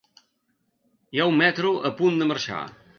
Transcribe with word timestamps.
Hi 1.15 1.21
ha 1.23 1.29
un 1.35 1.39
metro 1.43 1.77
a 1.91 1.95
punt 2.03 2.21
de 2.25 2.33
marxar. 2.35 2.67